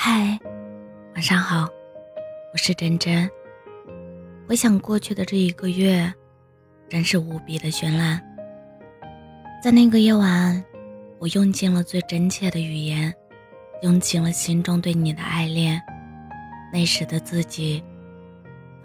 [0.00, 0.38] 嗨，
[1.16, 1.68] 晚上好，
[2.52, 3.28] 我是真真。
[4.46, 6.14] 回想过去的这一个月，
[6.88, 8.22] 真是无比的绚烂。
[9.60, 10.64] 在那个夜晚，
[11.18, 13.12] 我用尽了最真切的语言，
[13.82, 15.82] 用尽了心中对你的爱恋。
[16.72, 17.82] 那时的自己，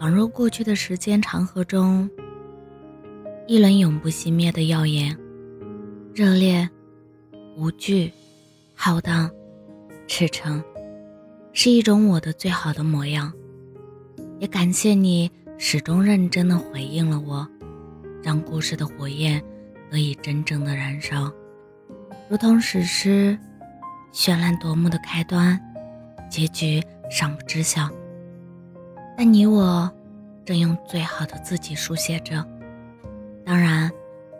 [0.00, 2.10] 仿若过去的时间长河中，
[3.46, 5.16] 一轮永不熄灭的耀眼，
[6.12, 6.68] 热烈、
[7.56, 8.12] 无惧、
[8.74, 9.30] 浩荡、
[10.08, 10.60] 赤诚。
[11.56, 13.32] 是一种我的最好的模样，
[14.40, 17.46] 也感谢你始终认真的回应了我，
[18.24, 19.40] 让故事的火焰
[19.88, 21.32] 得以真正的燃烧，
[22.28, 23.38] 如同史诗，
[24.12, 25.58] 绚烂夺目的开端，
[26.28, 27.88] 结局尚不知晓。
[29.16, 29.88] 但你我
[30.44, 32.44] 正用最好的自己书写着，
[33.46, 33.88] 当然，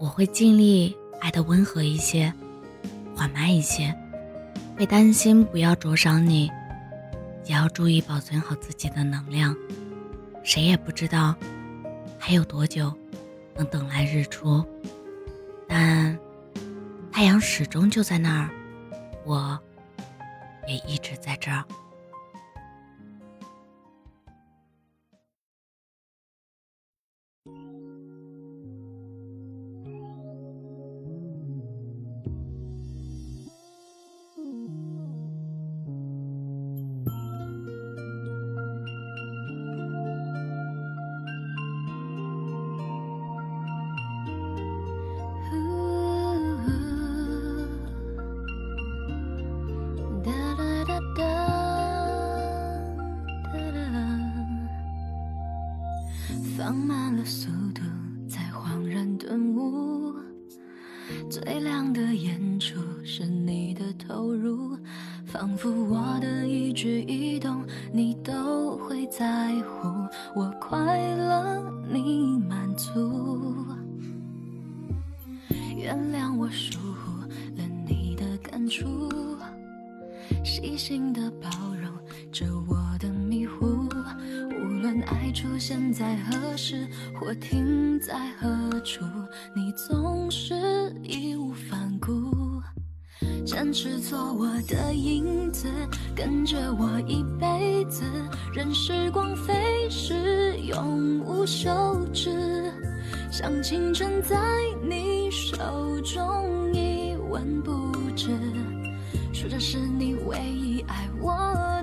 [0.00, 2.32] 我会尽力爱的温和一些，
[3.14, 3.94] 缓慢一些，
[4.76, 6.50] 会担心不要灼伤你。
[7.46, 9.56] 也要注意保存好自己的能量，
[10.42, 11.34] 谁也不知道
[12.18, 12.92] 还有多久
[13.54, 14.64] 能等来日出，
[15.68, 16.18] 但
[17.12, 18.50] 太阳始终就在那儿，
[19.24, 19.58] 我
[20.66, 21.64] 也一直在这儿。
[56.66, 57.80] 放慢了速度，
[58.28, 60.12] 才恍然顿悟，
[61.30, 64.76] 最亮的演出是你的投入，
[65.24, 69.86] 仿佛我的一举一动你都会在乎，
[70.34, 73.54] 我快乐你满足，
[75.76, 77.20] 原谅我疏忽
[77.56, 79.08] 了你的感触，
[80.44, 81.48] 细心的包
[81.80, 81.88] 容
[82.32, 83.88] 着我的迷糊。
[85.36, 89.04] 出现在何时，或停在何处，
[89.54, 90.54] 你总是
[91.02, 92.32] 义无反顾，
[93.44, 95.68] 坚持做我的影子，
[96.14, 98.02] 跟着我一辈子，
[98.54, 99.52] 任时光飞
[99.90, 101.70] 逝，永无休
[102.14, 102.72] 止，
[103.30, 104.38] 像青春在
[104.88, 105.54] 你手
[106.00, 108.30] 中一文不值，
[109.34, 111.30] 说这是你唯一爱我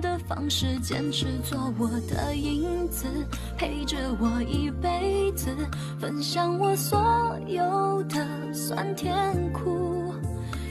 [0.02, 0.13] 的。
[0.26, 3.06] 方式坚持做我的影子，
[3.56, 5.54] 陪着我一辈子，
[6.00, 10.14] 分享我所有的酸甜苦，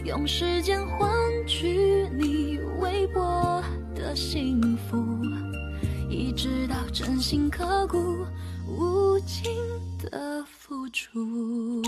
[0.04, 1.10] 用时间换
[1.46, 3.64] 取你微薄
[3.94, 4.98] 的幸福，
[6.10, 8.26] 一直到真心刻骨，
[8.68, 9.52] 无尽
[10.00, 11.82] 的付出。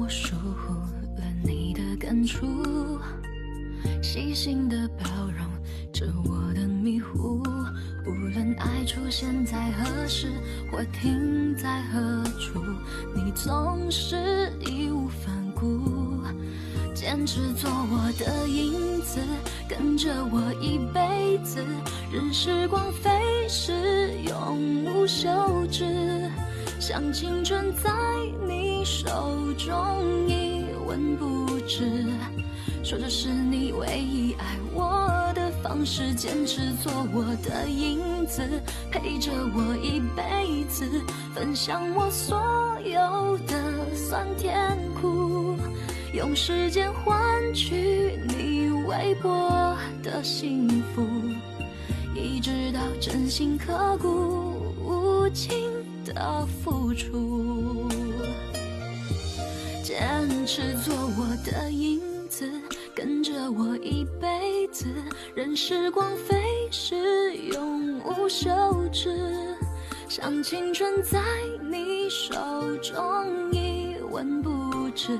[0.00, 0.72] 我疏忽
[1.18, 2.46] 了你的感触，
[4.02, 5.46] 细心的包容
[5.92, 7.42] 着我的迷糊。
[8.06, 10.28] 无论爱出现在何时
[10.72, 12.62] 或停在何处，
[13.14, 16.22] 你总是义无反顾，
[16.94, 19.20] 坚持做我的影子，
[19.68, 21.62] 跟着我一辈子，
[22.10, 23.10] 任时光飞
[23.46, 25.28] 逝，永无休
[25.70, 25.84] 止。
[26.78, 27.90] 像青春在
[28.48, 32.04] 你手中一文不值，
[32.82, 38.42] 说这是你唯一爱我的方式，坚持做我的影子，
[38.90, 40.84] 陪着我一辈子，
[41.34, 42.40] 分享我所
[42.84, 45.56] 有的酸甜苦，
[46.14, 51.06] 用时间换取你微薄的幸福，
[52.14, 54.08] 一直到真心刻骨
[54.82, 55.70] 无情。
[56.02, 57.86] 的付出，
[59.82, 62.50] 坚持做我的影子，
[62.94, 64.86] 跟着我一辈子，
[65.34, 66.36] 任时光飞
[66.70, 68.50] 逝，永无休
[68.92, 69.10] 止。
[70.08, 71.20] 像青春在
[71.70, 72.34] 你手
[72.82, 75.18] 中一文不值，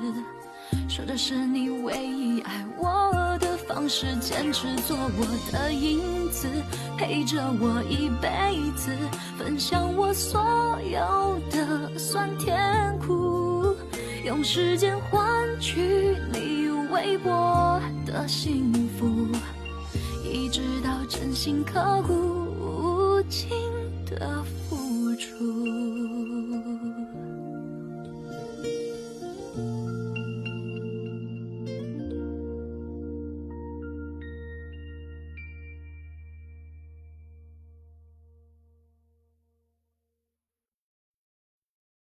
[0.89, 6.49] 说这是你唯一爱我的方式，坚持做我的影子，
[6.99, 8.29] 陪着我一辈
[8.77, 8.91] 子，
[9.39, 10.41] 分享我所
[10.91, 13.30] 有的酸甜苦，
[14.31, 15.21] 用时间换
[15.59, 19.27] 取你微薄的幸福，
[20.25, 23.50] 一直到真心刻骨无情
[24.06, 24.60] 的付。